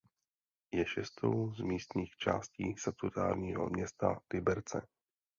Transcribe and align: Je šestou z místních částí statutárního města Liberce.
Je 0.71 0.85
šestou 0.85 1.51
z 1.53 1.59
místních 1.61 2.15
částí 2.17 2.75
statutárního 2.77 3.69
města 3.69 4.19
Liberce. 4.33 4.87